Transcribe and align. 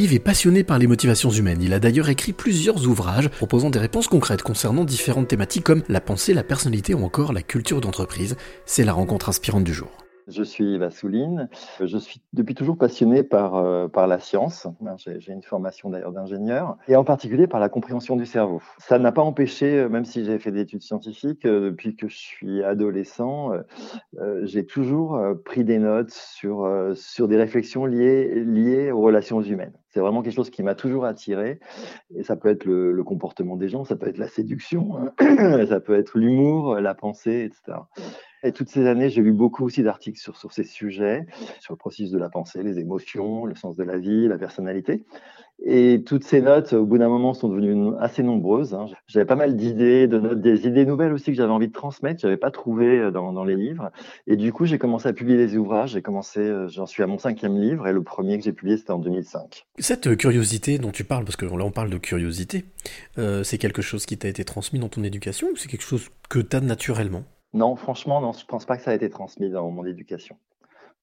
Yves 0.00 0.14
est 0.14 0.18
passionné 0.18 0.64
par 0.64 0.78
les 0.78 0.86
motivations 0.86 1.28
humaines. 1.28 1.60
Il 1.60 1.74
a 1.74 1.78
d'ailleurs 1.78 2.08
écrit 2.08 2.32
plusieurs 2.32 2.88
ouvrages 2.88 3.28
proposant 3.28 3.68
des 3.68 3.78
réponses 3.78 4.08
concrètes 4.08 4.40
concernant 4.40 4.86
différentes 4.86 5.28
thématiques 5.28 5.64
comme 5.64 5.82
la 5.90 6.00
pensée, 6.00 6.32
la 6.32 6.42
personnalité 6.42 6.94
ou 6.94 7.04
encore 7.04 7.34
la 7.34 7.42
culture 7.42 7.82
d'entreprise. 7.82 8.38
C'est 8.64 8.84
la 8.84 8.94
rencontre 8.94 9.28
inspirante 9.28 9.64
du 9.64 9.74
jour. 9.74 9.90
Je 10.26 10.42
suis 10.42 10.82
Assouline. 10.82 11.50
Je 11.82 11.98
suis 11.98 12.22
depuis 12.32 12.54
toujours 12.54 12.78
passionné 12.78 13.22
par, 13.22 13.56
euh, 13.56 13.88
la 13.94 14.20
science. 14.20 14.66
J'ai 15.18 15.32
une 15.32 15.42
formation 15.42 15.90
d'ingénieur, 15.90 16.78
et 16.88 16.96
en 16.96 17.04
particulier 17.04 17.46
par 17.46 17.60
la 17.60 17.68
compréhension 17.68 18.16
du 18.16 18.24
cerveau. 18.24 18.62
Ça 18.78 18.98
n'a 18.98 19.12
pas 19.12 19.22
empêché, 19.22 19.80
euh, 19.80 19.88
même 19.90 20.06
si 20.06 20.24
j'ai 20.24 20.38
fait 20.38 20.50
des 20.50 20.60
études 20.60 20.82
scientifiques, 20.82 21.44
euh, 21.44 21.70
depuis 21.70 21.94
que 21.94 22.08
je 22.08 22.16
suis 22.16 22.62
adolescent, 22.62 23.50
j'ai 24.44 24.64
toujours 24.64 25.20
pris 25.44 25.64
des 25.64 25.78
notes 25.78 26.10
sur, 26.10 26.66
des 27.28 27.36
réflexions 27.36 27.84
liées 27.84 28.90
aux 28.92 29.02
relations 29.02 29.42
humaines. 29.42 29.74
C'est 29.90 30.00
vraiment 30.00 30.22
quelque 30.22 30.34
chose 30.34 30.50
qui 30.50 30.62
m'a 30.62 30.74
toujours 30.74 31.04
attiré. 31.04 31.58
Et 32.14 32.22
ça 32.22 32.36
peut 32.36 32.48
être 32.48 32.64
le, 32.64 33.02
comportement 33.04 33.56
des 33.56 33.68
gens, 33.68 33.84
ça 33.84 33.96
peut 33.96 34.08
être 34.08 34.18
la 34.18 34.28
séduction, 34.28 34.96
hein. 34.96 35.66
ça 35.68 35.80
peut 35.80 35.94
être 35.94 36.16
l'humour, 36.18 36.76
la 36.76 36.94
pensée, 36.94 37.50
etc. 37.50 37.78
Et 38.42 38.52
toutes 38.52 38.68
ces 38.68 38.86
années, 38.86 39.10
j'ai 39.10 39.20
lu 39.20 39.32
beaucoup 39.32 39.64
aussi 39.64 39.82
d'articles 39.82 40.18
sur 40.18 40.52
ces 40.52 40.64
sujets, 40.64 41.26
sur 41.60 41.74
le 41.74 41.78
processus 41.78 42.10
de 42.10 42.18
la 42.18 42.30
pensée, 42.30 42.62
les 42.62 42.78
émotions, 42.78 43.44
le 43.44 43.54
sens 43.54 43.76
de 43.76 43.84
la 43.84 43.98
vie, 43.98 44.28
la 44.28 44.38
personnalité. 44.38 45.04
Et 45.62 46.02
toutes 46.06 46.24
ces 46.24 46.40
notes, 46.40 46.72
au 46.72 46.86
bout 46.86 46.96
d'un 46.96 47.08
moment, 47.08 47.34
sont 47.34 47.48
devenues 47.48 47.92
assez 48.00 48.22
nombreuses. 48.22 48.72
Hein. 48.72 48.86
J'avais 49.06 49.26
pas 49.26 49.36
mal 49.36 49.56
d'idées, 49.56 50.06
de 50.06 50.18
notes, 50.18 50.40
des 50.40 50.66
idées 50.66 50.86
nouvelles 50.86 51.12
aussi 51.12 51.26
que 51.26 51.34
j'avais 51.34 51.52
envie 51.52 51.68
de 51.68 51.72
transmettre, 51.72 52.20
j'avais 52.20 52.38
pas 52.38 52.50
trouvé 52.50 52.98
euh, 52.98 53.10
dans, 53.10 53.32
dans, 53.32 53.44
les 53.44 53.56
livres. 53.56 53.90
Et 54.26 54.36
du 54.36 54.52
coup, 54.52 54.64
j'ai 54.64 54.78
commencé 54.78 55.08
à 55.08 55.12
publier 55.12 55.36
des 55.36 55.56
ouvrages. 55.56 55.90
J'ai 55.90 56.02
commencé, 56.02 56.40
euh, 56.40 56.68
j'en 56.68 56.86
suis 56.86 57.02
à 57.02 57.06
mon 57.06 57.18
cinquième 57.18 57.60
livre, 57.60 57.86
et 57.86 57.92
le 57.92 58.02
premier 58.02 58.38
que 58.38 58.44
j'ai 58.44 58.52
publié, 58.52 58.78
c'était 58.78 58.92
en 58.92 58.98
2005. 58.98 59.66
Cette 59.78 60.16
curiosité 60.16 60.78
dont 60.78 60.92
tu 60.92 61.04
parles, 61.04 61.24
parce 61.24 61.36
que 61.36 61.44
là 61.44 61.64
on 61.64 61.70
parle 61.70 61.90
de 61.90 61.98
curiosité, 61.98 62.64
euh, 63.18 63.42
c'est 63.42 63.58
quelque 63.58 63.82
chose 63.82 64.06
qui 64.06 64.16
t'a 64.16 64.28
été 64.28 64.44
transmis 64.44 64.78
dans 64.78 64.88
ton 64.88 65.04
éducation 65.04 65.48
ou 65.52 65.56
c'est 65.56 65.68
quelque 65.68 65.84
chose 65.84 66.08
que 66.30 66.38
tu 66.38 66.56
as 66.56 66.60
naturellement? 66.60 67.24
Non, 67.52 67.76
franchement, 67.76 68.20
non, 68.20 68.32
je 68.32 68.44
pense 68.46 68.64
pas 68.64 68.76
que 68.76 68.82
ça 68.82 68.92
a 68.92 68.94
été 68.94 69.10
transmis 69.10 69.50
dans 69.50 69.70
mon 69.70 69.84
éducation. 69.84 70.36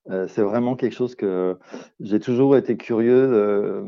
Euh, 0.09 0.27
c'est 0.27 0.41
vraiment 0.41 0.75
quelque 0.75 0.95
chose 0.95 1.15
que 1.15 1.57
j'ai 1.99 2.19
toujours 2.19 2.57
été 2.57 2.77
curieux 2.77 3.85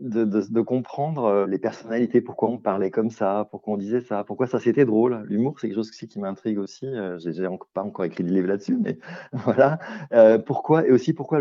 de, 0.00 0.24
de, 0.24 0.60
comprendre 0.60 1.24
euh, 1.24 1.46
les 1.46 1.58
personnalités, 1.58 2.20
pourquoi 2.20 2.50
on 2.50 2.58
parlait 2.58 2.90
comme 2.90 3.10
ça, 3.10 3.48
pourquoi 3.50 3.74
on 3.74 3.76
disait 3.76 4.00
ça, 4.00 4.24
pourquoi 4.24 4.46
ça 4.46 4.60
c'était 4.60 4.84
drôle. 4.84 5.24
L'humour, 5.28 5.58
c'est 5.58 5.68
quelque 5.68 5.76
chose 5.76 5.90
qui 5.90 6.18
m'intrigue 6.18 6.58
aussi. 6.58 6.86
Euh, 6.86 7.18
j'ai 7.18 7.46
pas 7.74 7.82
encore 7.82 8.04
écrit 8.04 8.24
de 8.24 8.30
livre 8.30 8.48
là-dessus, 8.48 8.78
mais 8.80 8.98
voilà. 9.32 9.78
Euh, 10.12 10.38
pourquoi 10.38 10.86
et 10.86 10.90
aussi 10.90 11.12
pourquoi 11.12 11.40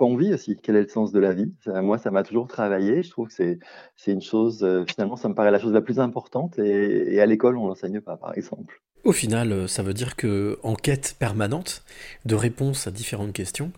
on 0.00 0.16
vit 0.16 0.34
aussi. 0.34 0.56
Quel 0.62 0.76
est 0.76 0.82
le 0.82 0.88
sens 0.88 1.12
de 1.12 1.20
la 1.20 1.32
vie? 1.32 1.52
Moi, 1.66 1.98
ça 1.98 2.10
m'a 2.10 2.22
toujours 2.22 2.48
travaillé. 2.48 3.02
Je 3.02 3.10
trouve 3.10 3.28
que 3.28 3.34
c'est 3.34 4.12
une 4.12 4.22
chose. 4.22 4.66
finalement, 4.88 5.16
ça 5.16 5.28
me 5.28 5.34
paraît 5.34 5.50
la 5.50 5.58
chose 5.58 5.72
la 5.72 5.82
plus 5.82 6.00
importante. 6.00 6.58
Et, 6.58 7.14
et 7.14 7.20
à 7.20 7.26
l'école, 7.26 7.56
on 7.56 7.68
l'enseigne 7.68 8.00
pas, 8.00 8.16
par 8.16 8.36
exemple. 8.36 8.80
Au 9.04 9.12
final, 9.12 9.52
euh, 9.52 9.66
ça 9.68 9.82
veut 9.82 9.92
dire 9.92 10.16
que 10.16 10.58
en 10.62 10.74
quête 10.74 11.16
permanente 11.18 11.84
de 12.24 12.34
réponses 12.34 12.86
à 12.86 12.90
différentes 12.90 13.34
questions, 13.34 13.70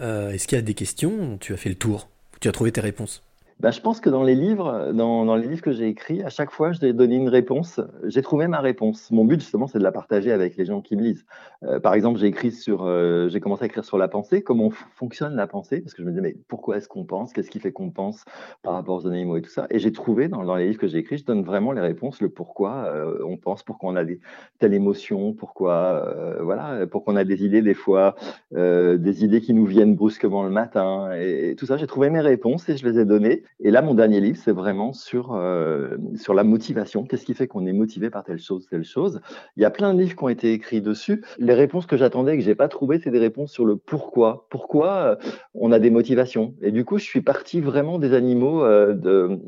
euh, 0.00 0.32
est-ce 0.32 0.48
qu'il 0.48 0.56
y 0.56 0.58
a 0.58 0.62
des 0.62 0.74
questions 0.74 1.38
tu 1.38 1.52
as 1.52 1.56
fait 1.56 1.68
le 1.68 1.76
tour, 1.76 2.08
tu 2.40 2.48
as 2.48 2.52
trouvé 2.52 2.72
tes 2.72 2.80
réponses? 2.80 3.22
Bah, 3.62 3.70
je 3.70 3.80
pense 3.80 4.00
que 4.00 4.10
dans 4.10 4.24
les 4.24 4.34
livres, 4.34 4.90
dans, 4.92 5.24
dans 5.24 5.36
les 5.36 5.46
livres 5.46 5.62
que 5.62 5.70
j'ai 5.70 5.86
écrits, 5.86 6.20
à 6.24 6.30
chaque 6.30 6.50
fois, 6.50 6.72
je 6.72 6.80
vais 6.80 6.92
donner 6.92 7.14
une 7.14 7.28
réponse. 7.28 7.80
J'ai 8.04 8.20
trouvé 8.20 8.48
ma 8.48 8.58
réponse. 8.58 9.12
Mon 9.12 9.24
but, 9.24 9.38
justement, 9.38 9.68
c'est 9.68 9.78
de 9.78 9.84
la 9.84 9.92
partager 9.92 10.32
avec 10.32 10.56
les 10.56 10.64
gens 10.64 10.80
qui 10.80 10.96
me 10.96 11.02
lisent. 11.02 11.24
Euh, 11.62 11.78
par 11.78 11.94
exemple, 11.94 12.18
j'ai 12.18 12.26
écrit 12.26 12.50
sur, 12.50 12.82
euh, 12.82 13.28
j'ai 13.28 13.38
commencé 13.38 13.62
à 13.62 13.66
écrire 13.66 13.84
sur 13.84 13.98
la 13.98 14.08
pensée, 14.08 14.42
comment 14.42 14.70
fonctionne 14.70 15.36
la 15.36 15.46
pensée, 15.46 15.80
parce 15.80 15.94
que 15.94 16.02
je 16.02 16.06
me 16.08 16.10
disais, 16.10 16.22
mais 16.22 16.36
pourquoi 16.48 16.78
est-ce 16.78 16.88
qu'on 16.88 17.04
pense? 17.04 17.32
Qu'est-ce 17.32 17.50
qui 17.50 17.60
fait 17.60 17.70
qu'on 17.70 17.90
pense 17.90 18.24
par 18.64 18.72
rapport 18.72 18.96
aux 18.96 19.06
animaux 19.06 19.36
et 19.36 19.42
tout 19.42 19.50
ça? 19.50 19.68
Et 19.70 19.78
j'ai 19.78 19.92
trouvé 19.92 20.26
dans, 20.26 20.42
dans, 20.42 20.56
les 20.56 20.66
livres 20.66 20.80
que 20.80 20.88
j'ai 20.88 20.98
écrits, 20.98 21.18
je 21.18 21.24
donne 21.24 21.44
vraiment 21.44 21.70
les 21.70 21.80
réponses, 21.80 22.20
le 22.20 22.30
pourquoi 22.30 22.86
euh, 22.86 23.18
on 23.24 23.36
pense, 23.36 23.62
pourquoi 23.62 23.92
on 23.92 23.94
a 23.96 24.04
des, 24.04 24.18
telle 24.58 24.74
émotion, 24.74 25.34
pourquoi, 25.34 26.04
euh, 26.04 26.42
voilà, 26.42 26.84
pourquoi 26.88 27.14
on 27.14 27.16
a 27.16 27.22
des 27.22 27.44
idées 27.44 27.62
des 27.62 27.74
fois, 27.74 28.16
euh, 28.56 28.98
des 28.98 29.24
idées 29.24 29.40
qui 29.40 29.54
nous 29.54 29.66
viennent 29.66 29.94
brusquement 29.94 30.42
le 30.42 30.50
matin, 30.50 31.12
et 31.12 31.54
tout 31.56 31.66
ça. 31.66 31.76
J'ai 31.76 31.86
trouvé 31.86 32.10
mes 32.10 32.20
réponses 32.20 32.68
et 32.68 32.76
je 32.76 32.88
les 32.88 32.98
ai 32.98 33.04
données. 33.04 33.44
Et 33.60 33.70
là, 33.70 33.82
mon 33.82 33.94
dernier 33.94 34.20
livre, 34.20 34.38
c'est 34.42 34.52
vraiment 34.52 34.92
sur, 34.92 35.34
euh, 35.34 35.96
sur 36.16 36.34
la 36.34 36.44
motivation. 36.44 37.04
Qu'est-ce 37.04 37.24
qui 37.24 37.34
fait 37.34 37.46
qu'on 37.46 37.66
est 37.66 37.72
motivé 37.72 38.10
par 38.10 38.24
telle 38.24 38.38
chose, 38.38 38.66
telle 38.68 38.84
chose? 38.84 39.20
Il 39.56 39.62
y 39.62 39.64
a 39.64 39.70
plein 39.70 39.94
de 39.94 40.00
livres 40.00 40.16
qui 40.16 40.24
ont 40.24 40.28
été 40.28 40.52
écrits 40.52 40.82
dessus. 40.82 41.24
Les 41.38 41.54
réponses 41.54 41.86
que 41.86 41.96
j'attendais 41.96 42.34
et 42.34 42.38
que 42.38 42.44
j'ai 42.44 42.54
pas 42.54 42.68
trouvées, 42.68 42.98
c'est 42.98 43.10
des 43.10 43.18
réponses 43.18 43.52
sur 43.52 43.64
le 43.64 43.76
pourquoi. 43.76 44.46
Pourquoi 44.50 44.88
euh, 44.96 45.16
on 45.54 45.70
a 45.70 45.78
des 45.78 45.90
motivations? 45.90 46.54
Et 46.60 46.72
du 46.72 46.84
coup, 46.84 46.98
je 46.98 47.04
suis 47.04 47.20
parti 47.20 47.60
vraiment 47.60 47.98
des 47.98 48.14
animaux 48.14 48.64
euh, 48.64 48.94
de, 48.94 49.38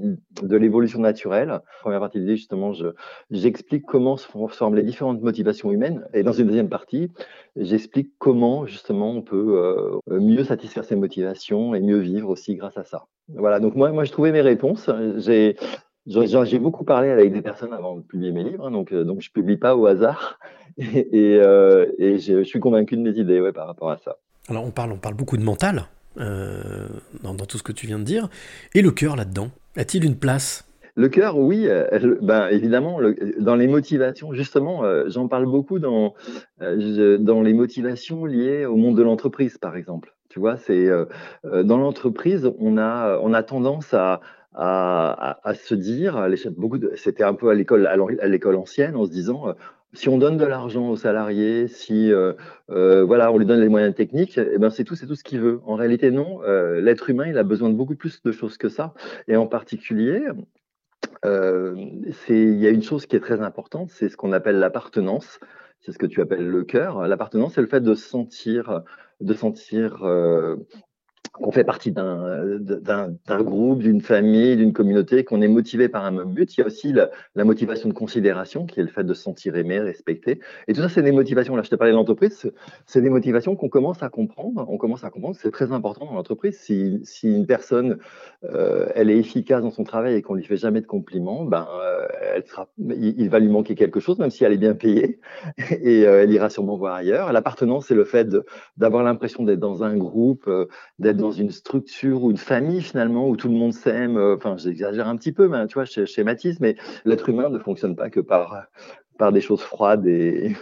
de 0.43 0.57
l'évolution 0.57 1.01
naturelle. 1.01 1.61
Première 1.81 2.01
partie 2.01 2.21
de 2.21 2.25
livre, 2.25 2.37
justement, 2.37 2.73
j'explique 3.31 3.85
comment 3.85 4.17
se 4.17 4.29
forment 4.29 4.75
les 4.77 4.83
différentes 4.83 5.23
motivations 5.23 5.73
humaines. 5.73 6.07
Et 6.15 6.23
dans 6.23 6.33
une 6.33 6.47
deuxième 6.47 6.69
partie, 6.69 7.11
j'explique 7.57 8.13
comment, 8.19 8.67
justement, 8.67 9.11
on 9.11 9.23
peut 9.23 10.01
euh, 10.11 10.21
mieux 10.21 10.45
satisfaire 10.45 10.85
ses 10.85 10.97
motivations 10.97 11.75
et 11.75 11.81
mieux 11.81 11.99
vivre 11.99 12.29
aussi 12.29 12.55
grâce 12.55 12.77
à 12.77 12.85
ça. 12.85 13.07
Voilà, 13.29 13.61
donc 13.61 13.75
moi, 13.75 13.91
moi 13.91 14.05
je 14.05 14.13
trouvais 14.13 14.33
mes 14.33 14.43
réponses. 14.43 14.91
J'ai 15.17 15.57
j'ai 16.07 16.59
beaucoup 16.59 16.85
parlé 16.85 17.11
avec 17.11 17.33
des 17.33 17.41
personnes 17.41 17.73
avant 17.73 17.97
de 17.97 18.03
publier 18.03 18.33
mes 18.33 18.45
livres, 18.45 18.67
hein, 18.67 18.71
donc, 18.71 18.93
euh, 18.93 19.05
donc 19.05 19.23
je 19.23 19.31
publie 19.31 19.57
pas 19.57 19.77
au 19.77 19.87
hasard. 19.87 20.39
Et, 20.77 21.07
et, 21.13 21.41
euh, 21.41 21.87
et 21.99 22.19
je 22.19 22.43
suis 22.43 22.59
convaincu 22.59 22.97
de 22.97 23.01
mes 23.01 23.17
idées 23.17 23.41
ouais, 23.41 23.53
par 23.53 23.69
rapport 23.69 23.93
à 23.93 23.99
ça. 23.99 24.17
Alors 24.49 24.65
on 24.65 24.73
parle, 24.73 24.91
on 24.91 24.97
parle 24.97 25.15
beaucoup 25.15 25.37
de 25.37 25.45
mental 25.45 25.85
euh, 26.19 26.89
dans, 27.23 27.33
dans, 27.33 27.47
tout 27.47 27.59
ce 27.59 27.63
que 27.63 27.71
tu 27.71 27.87
viens 27.87 28.01
de 28.01 28.05
dire. 28.05 28.29
Et 28.75 28.83
le 28.83 28.91
cœur 28.91 29.15
là-dedans, 29.15 29.51
a-t-il 29.77 30.05
une 30.05 30.17
place? 30.17 30.69
Le 30.97 31.09
cœur, 31.09 31.39
oui, 31.39 31.69
euh, 31.69 32.17
ben 32.23 32.49
évidemment, 32.49 32.99
le, 32.99 33.15
dans 33.39 33.55
les 33.55 33.69
motivations, 33.69 34.33
justement, 34.33 34.83
j'en 35.07 35.29
parle 35.29 35.47
beaucoup 35.47 35.79
dans 35.79 36.15
dans 36.59 37.43
les 37.43 37.55
motivations 37.55 38.25
liées 38.25 38.65
au 38.67 38.75
monde 38.75 38.97
de 38.97 39.03
l'entreprise, 39.05 39.59
par 39.59 39.77
exemple. 39.77 40.14
Tu 40.35 40.41
vois, 40.41 40.57
c'est 40.57 40.89
euh, 40.89 41.05
dans 41.63 41.79
l'entreprise, 41.79 42.51
on 42.59 42.77
a 42.77 43.21
on 43.23 43.33
a 43.33 43.45
tendance 43.45 43.95
à 43.95 44.21
à, 44.57 45.55
se 45.55 45.77
dire, 45.77 46.29
beaucoup 46.57 46.79
c'était 46.97 47.23
un 47.23 47.35
peu 47.35 47.51
à 47.51 47.55
l'école 47.55 47.87
à 47.87 48.27
l'école 48.27 48.57
ancienne, 48.57 48.97
en 48.97 49.05
se 49.05 49.11
disant 49.11 49.55
si 49.93 50.09
on 50.09 50.19
donne 50.19 50.37
de 50.37 50.45
l'argent 50.45 50.89
aux 50.89 50.97
salariés, 50.97 51.69
si 51.69 52.13
euh, 52.13 52.33
euh, 52.71 53.05
voilà, 53.05 53.31
on 53.33 53.39
lui 53.39 53.47
donne 53.47 53.61
les 53.61 53.69
moyens 53.69 53.95
techniques, 53.95 54.39
eh 54.39 54.59
ben 54.59 54.71
c'est 54.71 54.83
tout, 54.83 54.97
c'est 54.97 55.07
tout 55.07 55.15
ce 55.15 55.23
qu'il 55.23 55.41
veut. 55.41 55.61
En 55.65 55.77
réalité, 55.77 56.11
non. 56.11 56.43
Euh, 56.43 56.81
L'être 56.81 57.09
humain, 57.11 57.27
il 57.29 57.39
a 57.39 57.45
besoin 57.45 57.71
de 57.71 57.75
beaucoup 57.75 57.95
plus 57.95 58.21
de 58.23 58.33
choses 58.33 58.59
que 58.59 58.69
ça. 58.69 58.93
Et 59.29 59.37
en 59.37 59.47
particulier, 59.47 60.25
euh, 61.25 61.77
il 62.29 62.59
y 62.59 62.67
a 62.67 62.71
une 62.71 62.83
chose 62.83 63.07
qui 63.07 63.15
est 63.15 63.21
très 63.21 63.41
importante, 63.41 63.91
c'est 63.91 64.09
ce 64.09 64.17
qu'on 64.17 64.33
appelle 64.33 64.59
l'appartenance. 64.59 65.39
C'est 65.81 65.93
ce 65.93 65.99
que 65.99 66.07
tu 66.07 66.23
appelles 66.23 66.49
le 66.49 66.65
cœur. 66.65 67.07
L'appartenance, 67.07 67.55
c'est 67.55 67.61
le 67.61 67.67
fait 67.67 67.83
de 67.83 67.95
sentir, 67.95 68.83
de 69.21 69.35
sentir 69.35 70.05
euh, 70.05 70.57
qu'on 71.35 71.51
fait 71.51 71.65
partie 71.65 71.91
d'un 71.91 73.43
groupe, 73.43 73.81
d'une 73.81 74.01
famille, 74.01 74.57
d'une 74.57 74.73
communauté, 74.73 75.25
qu'on 75.25 75.43
est 75.43 75.49
motivé 75.49 75.89
par 75.89 76.05
un 76.05 76.13
même 76.13 76.33
but. 76.33 76.57
Il 76.57 76.61
y 76.61 76.63
a 76.63 76.67
aussi 76.67 76.93
la, 76.93 77.45
motivation 77.45 77.89
de 77.89 77.95
considération, 77.95 78.67
qui 78.67 78.79
est 78.79 78.85
le 78.85 78.89
fait 78.89 79.03
de 79.03 79.15
se 79.15 79.23
sentir 79.23 79.57
aimé, 79.57 79.81
respecté. 79.81 80.39
Et 80.69 80.75
tout 80.75 80.81
ça, 80.81 80.89
c'est 80.89 81.03
des 81.03 81.11
motivations. 81.11 81.57
Là, 81.57 81.63
je 81.63 81.71
te 81.71 81.75
parlais 81.75 81.93
de 81.93 81.97
l'entreprise, 81.97 82.51
c'est 82.87 83.03
des 83.03 83.11
motivations 83.11 83.57
qu'on 83.57 83.69
commence 83.69 84.03
à 84.03 84.09
comprendre. 84.09 84.65
On 84.69 84.79
commence 84.79 85.03
à 85.03 85.11
comprendre 85.11 85.35
que 85.35 85.43
c'est 85.43 85.51
très 85.51 85.73
important 85.73 86.07
dans 86.07 86.15
l'entreprise. 86.15 86.57
Si, 86.59 87.03
une 87.25 87.47
personne, 87.47 87.99
euh, 88.45 88.87
elle 88.95 89.11
est 89.11 89.19
efficace 89.19 89.63
dans 89.63 89.73
son 89.73 89.83
travail 89.83 90.15
et 90.15 90.23
qu'on 90.23 90.35
lui 90.35 90.45
fait 90.45 90.57
jamais 90.57 90.81
de 90.81 90.87
compliments, 90.87 91.45
ben, 91.45 91.67
euh, 91.83 92.41
il, 92.79 93.29
va 93.29 93.39
lui 93.39 93.49
manquer 93.49 93.75
quelque 93.75 94.01
chose, 94.01 94.19
même 94.19 94.31
si 94.31 94.45
elle 94.45 94.53
est 94.53 94.59
bien 94.59 94.75
payée, 94.75 95.21
et 95.71 96.07
euh, 96.07 96.23
elle 96.23 96.33
ira 96.33 96.51
sûrement 96.51 96.77
voir 96.77 96.95
ailleurs. 96.95 97.33
L'appartenance, 97.33 97.87
c'est 97.87 97.95
le 97.95 98.05
fait 98.05 98.29
d'avoir 98.77 99.03
l'impression 99.03 99.45
d'être 99.45 99.61
dans 99.61 99.83
un 99.83 99.97
groupe, 99.97 100.45
euh, 100.49 100.67
d'être 100.99 101.17
dans 101.25 101.33
une 101.45 101.51
structure 101.51 102.23
ou 102.23 102.31
une 102.31 102.43
famille 102.53 102.83
finalement 102.83 103.29
où 103.31 103.35
tout 103.37 103.49
le 103.49 103.59
monde 103.63 103.73
s'aime. 103.73 104.17
Euh, 104.17 104.37
enfin, 104.37 104.57
j'exagère 104.57 105.09
un 105.09 105.17
petit 105.17 105.33
peu, 105.33 105.49
mais 105.49 105.67
tu 105.67 105.75
vois, 105.75 105.87
je 105.87 106.05
schématise, 106.05 106.61
mais 106.61 106.77
l'être 107.05 107.29
humain 107.29 107.49
ne 107.49 107.59
fonctionne 107.59 107.97
pas 107.97 108.11
que 108.11 108.21
par 108.21 108.67
par 109.19 109.31
des 109.33 109.41
choses 109.41 109.63
froides 109.63 110.07
et 110.07 110.55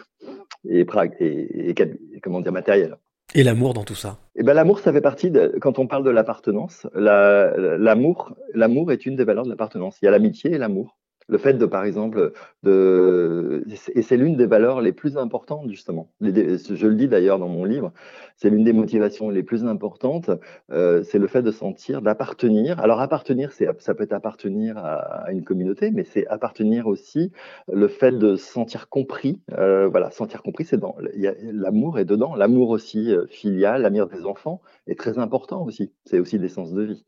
et, 0.64 0.86
et, 1.20 1.70
et 1.70 2.20
comment 2.22 2.40
dire 2.40 2.52
matérielles. 2.52 2.96
Et 3.34 3.42
l'amour 3.42 3.72
dans 3.74 3.86
tout 3.90 3.94
ça? 4.04 4.18
Eh 4.36 4.42
ben 4.42 4.54
l'amour, 4.54 4.78
ça 4.78 4.92
fait 4.92 5.00
partie 5.00 5.30
de 5.30 5.42
quand 5.60 5.78
on 5.78 5.86
parle 5.86 6.04
de 6.04 6.10
l'appartenance. 6.10 6.86
L'amour, 6.94 8.34
l'amour 8.54 8.92
est 8.92 9.06
une 9.06 9.16
des 9.16 9.24
valeurs 9.24 9.44
de 9.44 9.50
l'appartenance. 9.50 9.96
Il 10.00 10.04
y 10.04 10.08
a 10.08 10.10
l'amitié 10.10 10.52
et 10.52 10.58
l'amour. 10.58 10.98
Le 11.28 11.38
fait 11.38 11.54
de, 11.54 11.66
par 11.66 11.84
exemple, 11.84 12.32
de, 12.62 13.64
et 13.94 14.02
c'est 14.02 14.16
l'une 14.16 14.36
des 14.36 14.46
valeurs 14.46 14.80
les 14.80 14.92
plus 14.92 15.16
importantes, 15.16 15.68
justement. 15.68 16.10
Je 16.20 16.86
le 16.86 16.94
dis 16.94 17.08
d'ailleurs 17.08 17.38
dans 17.38 17.48
mon 17.48 17.64
livre, 17.64 17.92
c'est 18.36 18.50
l'une 18.50 18.64
des 18.64 18.72
motivations 18.72 19.30
les 19.30 19.42
plus 19.42 19.64
importantes, 19.64 20.30
euh, 20.70 21.02
c'est 21.02 21.18
le 21.18 21.26
fait 21.26 21.42
de 21.42 21.50
sentir, 21.50 22.02
d'appartenir. 22.02 22.80
Alors, 22.80 23.00
appartenir, 23.00 23.52
ça 23.52 23.94
peut 23.94 24.04
être 24.04 24.12
appartenir 24.12 24.78
à, 24.78 25.30
une 25.30 25.44
communauté, 25.44 25.90
mais 25.90 26.04
c'est 26.04 26.26
appartenir 26.26 26.86
aussi 26.86 27.32
le 27.72 27.88
fait 27.88 28.12
de 28.12 28.36
se 28.36 28.52
sentir 28.52 28.88
compris. 28.88 29.40
Euh, 29.52 29.88
voilà, 29.88 30.10
sentir 30.10 30.42
compris, 30.42 30.64
c'est 30.64 30.78
dans, 30.78 30.96
l'amour 31.52 31.98
est 31.98 32.04
dedans. 32.04 32.34
L'amour 32.34 32.70
aussi 32.70 33.12
euh, 33.12 33.26
filial, 33.28 33.82
l'amour 33.82 34.06
des 34.06 34.24
enfants 34.24 34.60
est 34.86 34.98
très 34.98 35.18
important 35.18 35.64
aussi. 35.64 35.92
C'est 36.04 36.18
aussi 36.18 36.38
l'essence 36.38 36.72
de 36.72 36.82
vie. 36.82 37.04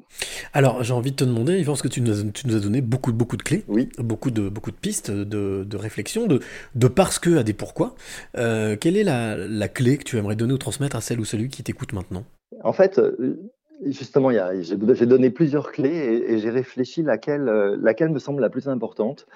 Alors, 0.53 0.83
j'ai 0.83 0.95
envie 0.95 1.11
de 1.11 1.17
te 1.17 1.25
demander, 1.25 1.59
Yvan, 1.59 1.73
parce 1.73 1.83
que 1.83 1.89
tu 1.89 2.01
nous, 2.01 2.13
as, 2.13 2.31
tu 2.33 2.47
nous 2.47 2.57
as 2.57 2.61
donné 2.61 2.81
beaucoup, 2.81 3.13
beaucoup 3.13 3.37
de 3.37 3.43
clés. 3.43 3.65
Oui 3.69 3.89
beaucoup 4.05 4.31
de, 4.31 4.49
beaucoup 4.49 4.71
de 4.71 4.77
pistes 4.77 5.11
de, 5.11 5.65
de 5.65 5.77
réflexion, 5.77 6.27
de, 6.27 6.41
de 6.75 6.89
parce 6.89 7.19
que 7.19 7.39
à 7.39 7.43
des 7.43 7.53
pourquoi. 7.53 7.95
Euh, 8.37 8.77
quelle 8.77 8.97
est 8.97 9.05
la, 9.05 9.37
la, 9.37 9.69
clé 9.69 9.99
que 9.99 10.05
tu 10.05 10.19
aimerais 10.19 10.37
donner 10.37 10.53
ou 10.53 10.59
transmettre 10.59 10.97
à 10.97 11.01
celle 11.01 11.21
ou 11.21 11.25
celui 11.25 11.49
qui 11.49 11.63
t'écoute 11.63 11.93
maintenant? 11.93 12.25
En 12.63 12.73
fait, 12.73 12.99
euh, 12.99 13.37
justement, 13.87 14.31
j'ai 14.61 15.07
donné 15.07 15.31
plusieurs 15.31 15.73
clés 15.73 16.25
et, 16.29 16.39
j'ai 16.39 16.51
réfléchi 16.51 17.03
laquelle, 17.03 17.49
euh, 17.49 17.77
laquelle 17.81 18.11
me 18.11 18.19
semble 18.19 18.41
la 18.41 18.51
plus 18.51 18.69
importante. 18.69 19.27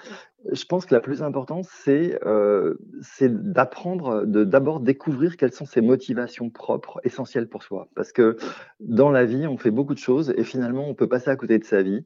Je 0.51 0.63
pense 0.65 0.85
que 0.85 0.95
la 0.95 1.01
plus 1.01 1.21
importante, 1.21 1.65
c'est 1.69 2.17
euh, 2.25 2.75
d'apprendre, 3.21 4.25
de 4.25 4.45
d'abord 4.45 4.79
découvrir 4.79 5.35
quelles 5.35 5.51
sont 5.51 5.65
ses 5.65 5.81
motivations 5.81 6.49
propres, 6.49 7.01
essentielles 7.03 7.47
pour 7.47 7.63
soi. 7.63 7.89
Parce 7.93 8.13
que 8.13 8.37
dans 8.79 9.11
la 9.11 9.25
vie, 9.25 9.47
on 9.47 9.57
fait 9.57 9.71
beaucoup 9.71 9.93
de 9.93 9.99
choses 9.99 10.33
et 10.37 10.43
finalement, 10.43 10.87
on 10.87 10.93
peut 10.93 11.09
passer 11.09 11.29
à 11.29 11.35
côté 11.35 11.59
de 11.59 11.65
sa 11.65 11.81
vie 11.81 12.05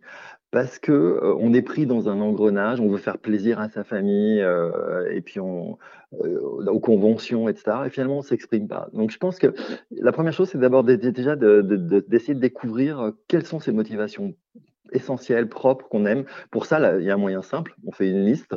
parce 0.53 0.77
que 0.77 0.91
euh, 0.91 1.35
on 1.39 1.53
est 1.53 1.63
pris 1.63 1.85
dans 1.85 2.09
un 2.09 2.21
engrenage, 2.21 2.79
on 2.79 2.87
veut 2.87 2.97
faire 2.97 3.17
plaisir 3.17 3.59
à 3.59 3.69
sa 3.69 3.83
famille 3.83 4.39
euh, 4.41 5.11
et 5.11 5.21
puis 5.21 5.39
euh, 5.39 5.75
aux 6.21 6.79
conventions, 6.79 7.49
etc. 7.49 7.77
Et 7.87 7.89
finalement, 7.89 8.19
on 8.19 8.21
s'exprime 8.21 8.67
pas. 8.67 8.87
Donc, 8.93 9.11
je 9.11 9.17
pense 9.17 9.39
que 9.39 9.53
la 9.91 10.11
première 10.11 10.33
chose, 10.33 10.49
c'est 10.49 10.59
d'abord 10.59 10.83
déjà 10.83 11.35
d'essayer 11.35 11.35
de, 11.35 11.61
de 11.61 12.33
découvrir 12.33 13.13
quelles 13.27 13.45
sont 13.45 13.59
ses 13.59 13.71
motivations 13.71 14.35
essentielles, 14.91 15.49
propres, 15.49 15.87
qu'on 15.87 16.05
aime. 16.05 16.25
Pour 16.51 16.65
ça, 16.65 16.97
il 16.99 17.05
y 17.05 17.11
a 17.11 17.13
un 17.13 17.17
moyen 17.17 17.41
simple. 17.41 17.75
On 17.85 17.91
fait 17.91 18.09
une 18.09 18.25
liste 18.25 18.55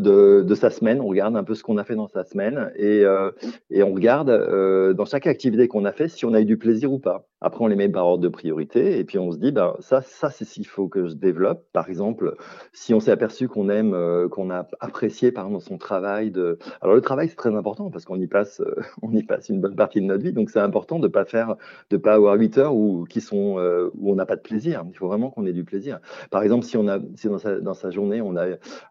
de, 0.00 0.54
sa 0.54 0.70
semaine. 0.70 1.00
On 1.00 1.08
regarde 1.08 1.36
un 1.36 1.44
peu 1.44 1.54
ce 1.54 1.62
qu'on 1.62 1.78
a 1.78 1.84
fait 1.84 1.96
dans 1.96 2.08
sa 2.08 2.24
semaine 2.24 2.72
et, 2.76 3.04
euh, 3.04 3.30
et 3.70 3.82
on 3.82 3.92
regarde 3.92 4.30
euh, 4.30 4.92
dans 4.92 5.04
chaque 5.04 5.26
activité 5.26 5.68
qu'on 5.68 5.84
a 5.84 5.92
fait 5.92 6.08
si 6.08 6.24
on 6.24 6.34
a 6.34 6.40
eu 6.40 6.44
du 6.44 6.56
plaisir 6.56 6.92
ou 6.92 6.98
pas. 6.98 7.26
Après, 7.40 7.62
on 7.62 7.66
les 7.66 7.76
met 7.76 7.88
par 7.88 8.06
ordre 8.06 8.22
de 8.22 8.28
priorité 8.28 8.98
et 8.98 9.04
puis 9.04 9.18
on 9.18 9.30
se 9.30 9.36
dit, 9.36 9.52
ben, 9.52 9.74
ça, 9.80 10.00
ça 10.00 10.30
c'est 10.30 10.44
ce 10.44 10.54
qu'il 10.54 10.66
faut 10.66 10.88
que 10.88 11.08
je 11.08 11.14
développe. 11.14 11.66
Par 11.72 11.88
exemple, 11.88 12.36
si 12.72 12.94
on 12.94 13.00
s'est 13.00 13.10
aperçu 13.10 13.48
qu'on 13.48 13.68
aime, 13.68 13.92
euh, 13.92 14.28
qu'on 14.28 14.50
a 14.50 14.66
apprécié 14.80 15.30
par 15.30 15.46
exemple 15.46 15.64
son 15.64 15.76
travail. 15.76 16.30
De... 16.30 16.58
Alors 16.80 16.94
le 16.94 17.02
travail, 17.02 17.28
c'est 17.28 17.36
très 17.36 17.54
important 17.54 17.90
parce 17.90 18.04
qu'on 18.04 18.18
y 18.18 18.26
passe, 18.26 18.62
on 19.02 19.12
y 19.12 19.22
passe 19.22 19.48
une 19.48 19.60
bonne 19.60 19.76
partie 19.76 20.00
de 20.00 20.06
notre 20.06 20.22
vie. 20.22 20.32
Donc 20.32 20.50
c'est 20.50 20.60
important 20.60 20.98
de 20.98 21.08
pas 21.08 21.24
faire, 21.24 21.56
de 21.90 21.96
pas 21.96 22.14
avoir 22.14 22.36
8 22.36 22.58
heures 22.58 22.74
où, 22.74 23.04
qui 23.04 23.20
sont, 23.20 23.58
où 23.94 24.12
on 24.12 24.14
n'a 24.14 24.26
pas 24.26 24.36
de 24.36 24.42
plaisir. 24.42 24.84
Il 24.88 24.96
faut 24.96 25.08
vraiment 25.08 25.30
qu'on 25.30 25.44
ait 25.46 25.52
du 25.52 25.64
plaisir. 25.64 26.00
Par 26.30 26.42
exemple, 26.42 26.64
si 26.64 26.76
on 26.76 26.88
a, 26.88 26.98
si 27.16 27.28
dans 27.28 27.38
sa, 27.38 27.60
dans 27.60 27.74
sa 27.74 27.90
journée, 27.90 28.22
on 28.22 28.36
a, 28.36 28.46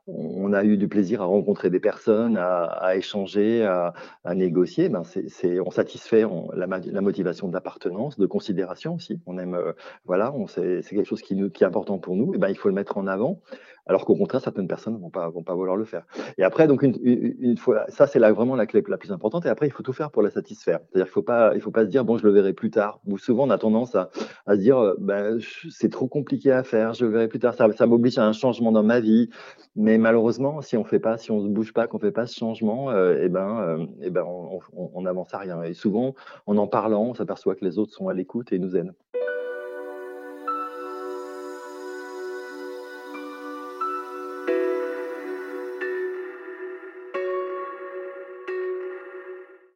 on 0.08 0.54
a 0.54 0.64
eu 0.64 0.78
du 0.78 0.88
plaisir 0.94 1.24
à 1.24 1.26
rencontrer 1.26 1.72
des 1.72 1.80
personnes, 1.80 2.38
à, 2.38 2.96
échanger, 2.96 3.64
à, 3.66 4.36
négocier, 4.36 4.90
ben 4.90 5.02
c'est, 5.04 5.60
on 5.60 5.72
satisfait 5.72 6.24
la, 6.54 7.02
motivation 7.02 7.48
d'appartenance, 7.48 8.20
de 8.20 8.28
considération 8.28 8.94
aussi. 8.94 9.20
On 9.26 9.40
aime, 9.40 9.56
euh, 9.56 9.74
voilà, 10.06 10.32
c'est, 10.48 10.84
quelque 10.88 11.06
chose 11.08 11.24
qui, 11.24 11.36
qui 11.52 11.64
est 11.64 11.68
important 11.68 11.98
pour 11.98 12.16
nous. 12.16 12.36
Et 12.36 12.38
ben 12.38 12.50
il 12.50 12.56
faut 12.56 12.70
le 12.70 12.76
mettre 12.76 13.00
en 13.00 13.08
avant 13.08 13.42
alors 13.86 14.06
qu'au 14.06 14.16
contraire, 14.16 14.42
certaines 14.42 14.68
personnes 14.68 14.98
vont 14.98 15.10
pas 15.10 15.30
vont 15.30 15.44
pas 15.44 15.56
vouloir 15.56 15.76
le 15.76 15.86
faire. 15.86 16.06
Et 16.38 16.44
après, 16.44 16.68
donc 16.68 16.84
une, 16.84 16.96
une, 17.04 17.58
fois, 17.58 17.86
ça 17.90 18.08
c'est 18.08 18.20
vraiment 18.20 18.56
la 18.56 18.66
clé 18.66 18.84
la 18.88 18.98
plus 18.98 19.12
importante. 19.12 19.46
Et 19.46 19.50
après, 19.50 19.68
il 19.68 19.72
faut 19.72 19.84
tout 19.84 19.94
faire 19.94 20.12
pour 20.12 20.22
la 20.22 20.30
satisfaire. 20.30 20.80
C'est-à-dire 20.90 21.06
qu'il 21.06 21.14
faut 21.14 21.22
pas 21.22 21.54
il 21.56 21.62
faut 21.62 21.72
pas 21.72 21.84
se 21.84 21.90
dire 21.90 22.06
bon, 22.06 22.18
je 22.18 22.26
le 22.26 22.32
verrai 22.32 22.54
plus 22.54 22.72
tard. 22.72 23.00
Ou 23.06 23.18
souvent, 23.18 23.48
on 23.48 23.50
a 23.50 23.58
tendance 23.58 23.96
à, 23.96 24.10
se 24.48 24.56
dire 24.56 24.78
euh, 24.78 24.96
ben 25.00 25.40
c'est 25.70 25.90
trop 25.90 26.08
compliqué 26.08 26.52
à 26.52 26.64
faire, 26.64 26.94
je 26.94 27.06
le 27.06 27.12
verrai 27.12 27.28
plus 27.28 27.40
tard. 27.40 27.54
Ça, 27.56 27.72
ça 27.74 27.86
m'oblige 27.86 28.18
à 28.18 28.26
un 28.26 28.34
changement 28.34 28.72
dans 28.72 28.84
ma 28.84 29.00
vie. 29.00 29.30
Mais 29.76 29.98
malheureusement, 29.98 30.62
si 30.62 30.78
on 30.78 30.84
fait 30.84 31.00
pas, 31.00 31.18
si 31.18 31.32
on 31.32 31.42
se 31.42 31.48
bouge 31.48 31.74
pas, 31.74 31.88
qu'on 31.88 32.00
fait 32.00 32.12
pas 32.12 32.28
ce 32.28 32.38
changement, 32.38 32.92
euh, 32.92 33.20
eh 33.22 33.30
ben 33.30 33.60
euh, 33.62 33.86
eh 34.02 34.10
ben 34.10 34.24
on, 34.24 34.60
on, 34.74 34.92
on 34.94 35.06
avance 35.06 35.34
à 35.34 35.40
rien. 35.40 35.62
Et 35.64 35.74
souvent, 35.74 36.16
en 36.46 36.58
en 36.58 36.68
parlant, 36.68 37.04
on 37.04 37.14
s'aperçoit 37.14 37.56
que 37.56 37.66
les 37.66 37.78
autres 37.78 37.94
sont 37.94 38.08
à 38.08 38.14
l'écoute 38.14 38.54
et 38.54 38.60
nous 38.60 38.78
aident. 38.78 38.94